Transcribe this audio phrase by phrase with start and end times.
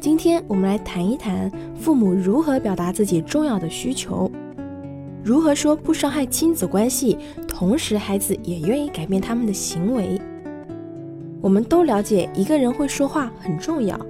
[0.00, 4.30] 今天我们来谈一谈父母如何表达自己重要的需求，
[5.22, 10.18] 如何说不伤害亲子关系，同时孩子也愿意改变他们的行为。
[11.42, 14.00] 我们都了解，一个人会说话很重要，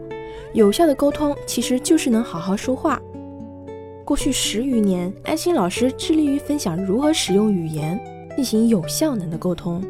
[0.53, 3.03] 有效的沟通其实就是能好好说话。
[4.05, 8.01] 过去十余年，安心老师致力于分享如何使用语言
[8.37, 9.83] 进行有效能的沟通，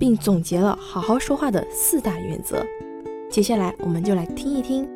[0.00, 2.66] 并总结了好好说话的四大原则。
[3.28, 4.88] 接下来，我们就来听一听。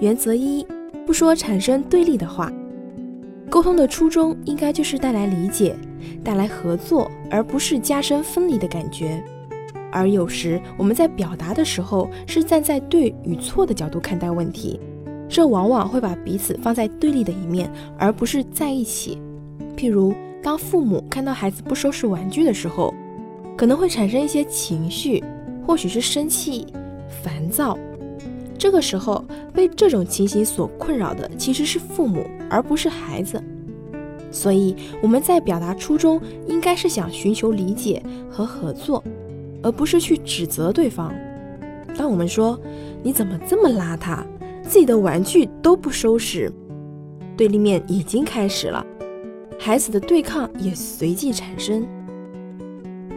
[0.00, 0.66] 原则一：
[1.06, 2.50] 不说产生对立的话。
[3.48, 5.76] 沟通的初衷应该就是带来理解，
[6.24, 9.22] 带来合作，而不是加深分离的感觉。
[9.92, 14.80] 而有时我们在表达的时候是站在对与错的角度看待问题，
[15.28, 19.20] 这往往会把彼此放在对立的一面，而不是在一起。
[19.76, 22.92] 譬如，当父母看到孩子不收拾玩具的时候，
[23.54, 25.22] 可能会产生一些情绪，
[25.66, 26.66] 或许是生气、
[27.22, 27.78] 烦躁。
[28.58, 33.42] 这个时候，被这种情形所困扰的其实是父母，而不是孩子。
[34.30, 39.02] 所以我们在表达初衷，应该是想寻求理解和合作，
[39.62, 41.12] 而不是去指责对方。
[41.98, 42.58] 当我们说
[43.02, 44.24] “你怎么这么邋遢，
[44.62, 46.50] 自己的玩具都不收拾”，
[47.36, 48.86] 对立面已经开始了，
[49.58, 51.84] 孩子的对抗也随即产生。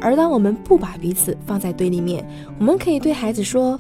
[0.02, 2.28] 而当我们不把彼此放在对立面，
[2.60, 3.80] 我们可以对孩子说。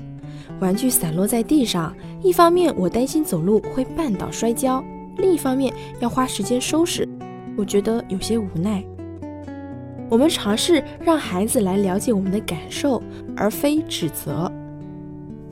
[0.59, 4.83] 玩具散落在地上，一方面我担心走路会绊倒摔跤，
[5.17, 7.07] 另一方面要花时间收拾，
[7.57, 8.83] 我觉得有些无奈。
[10.09, 13.03] 我们尝试让孩子来了解我们的感受，
[13.35, 14.49] 而非指责。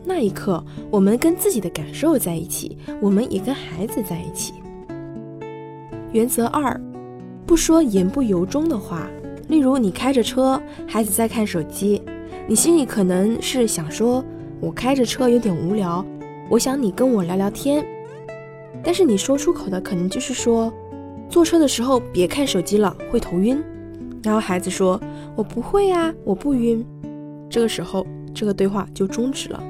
[0.06, 4.54] 那一刻，我们跟自己的感受在一起，我们也跟孩子在一起。
[6.12, 6.80] 原则二，
[7.46, 9.08] 不说言不由衷的话。
[9.50, 12.02] 例如，你开着车，孩子在看手机，
[12.48, 14.24] 你心里可能是想说。
[14.64, 16.06] 我开着车有点无聊，
[16.50, 17.86] 我想你跟我聊聊天。
[18.82, 20.72] 但是你说出口的可能就是说，
[21.28, 23.62] 坐车的时候别看手机了，会头晕。
[24.24, 24.98] 然后孩子说，
[25.36, 26.82] 我不会啊，我不晕。
[27.50, 29.62] 这个时候，这个对话就终止了。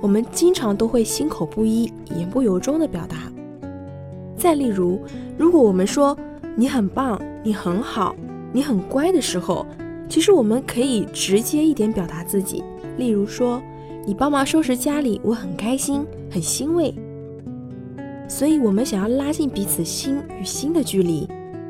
[0.00, 3.30] 我们经常都会心口不一、言不由衷的表达。
[4.34, 4.98] 再例如，
[5.36, 6.16] 如果我们说
[6.56, 8.16] 你很棒、你很好、
[8.54, 9.66] 你很乖的时候，
[10.08, 12.64] 其实我们可以直接一点表达自己，
[12.96, 13.60] 例如说。
[14.08, 16.94] 你帮忙收拾家里，我很开心，很欣慰。
[18.26, 21.28] 所以，我们想要拉近彼此心与心的距离，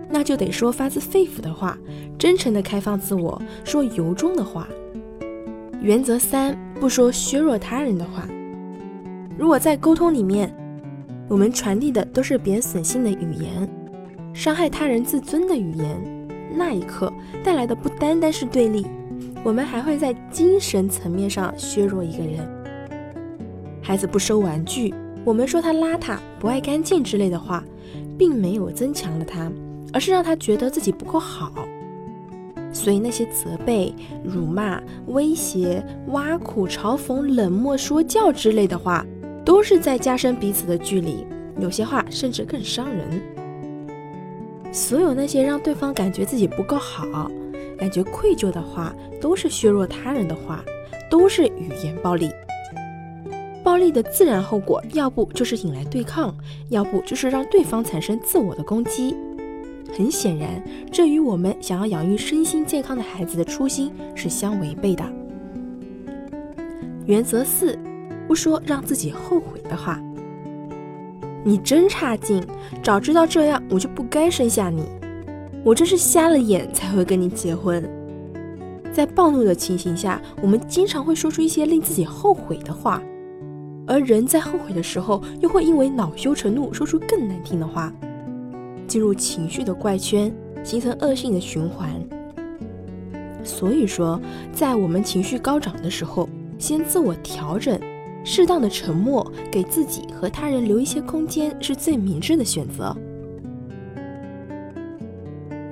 [0.08, 1.76] 那就得说发自肺腑的话，
[2.16, 4.68] 真诚的开放自我，说由衷的话。
[5.82, 8.24] 原则三：不说削弱他人的话。
[9.36, 10.54] 如果在沟通里面，
[11.26, 13.68] 我们传递的都是贬损性的语言，
[14.32, 16.00] 伤害他人自尊的语言，
[16.54, 17.12] 那一刻
[17.42, 18.86] 带来的不单单是对立。
[19.48, 22.46] 我们还会在精神层面上削弱一个人。
[23.80, 24.92] 孩子不收玩具，
[25.24, 27.64] 我们说他邋遢、不爱干净之类的话，
[28.18, 29.50] 并没有增强了他，
[29.90, 31.66] 而是让他觉得自己不够好。
[32.74, 39.02] 所以那些责备、辱骂、威胁、挖苦、嘲讽、冷漠、说教之类的话，
[39.46, 41.26] 都是在加深彼此的距离。
[41.58, 43.22] 有些话甚至更伤人。
[44.70, 47.30] 所有那些让对方感觉自己不够好。
[47.78, 50.64] 感觉愧疚的话，都是削弱他人的话，
[51.08, 52.30] 都是语言暴力。
[53.62, 56.34] 暴力的自然后果，要不就是引来对抗，
[56.70, 59.14] 要不就是让对方产生自我的攻击。
[59.96, 65.04] 很显然，这与我们想要养育身心健康的孩子的初心是相违背的。
[67.06, 67.78] 原则四：
[68.26, 70.00] 不说让自己后悔的话。
[71.44, 72.44] 你真差劲，
[72.82, 74.84] 早知道这样，我就不该生下你。
[75.64, 77.88] 我真是瞎了眼才会跟你结婚。
[78.92, 83.02] 在暴怒的情形下，我们经常会说出一些令自己后悔的话，
[83.86, 87.92] 而人在后悔的时候，又会因为恼羞成怒，说出更难听的话，
[88.86, 90.34] 进入情绪的怪圈，
[90.64, 91.90] 形成恶性的循环。
[93.44, 94.20] 所以说，
[94.52, 96.28] 在我们情绪高涨的时候，
[96.58, 97.78] 先自我调整，
[98.24, 102.96] 适当的沉默，给自己和他人留一些空间，是最明智的选择。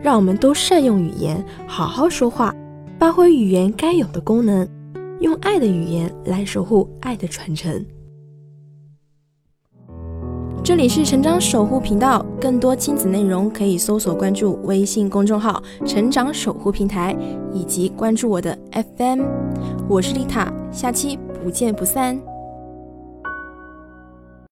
[0.07, 2.55] 让我们都善用语言，好好说话，
[2.97, 4.65] 发挥语言该有的功能，
[5.19, 7.85] 用爱的语言来守护爱的传承。
[10.63, 17.13] 这里是成长守护频道，更多亲子内容可以搜索关注微信公众号“成长守护平台”，
[17.53, 18.57] 以及关注我的
[18.95, 19.25] FM。
[19.89, 22.36] 我是丽塔，下期不见不散。